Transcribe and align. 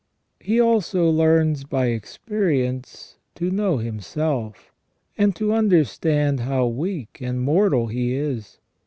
He 0.39 0.59
also 0.59 1.11
learns 1.11 1.63
by 1.63 1.89
experience 1.89 3.17
to 3.35 3.51
know 3.51 3.77
himself, 3.77 4.71
and 5.15 5.35
to 5.35 5.53
under 5.53 5.83
stand 5.83 6.39
how 6.39 6.65
weak 6.65 7.19
and 7.21 7.39
mortal 7.39 7.85
he 7.85 8.15
is. 8.15 8.57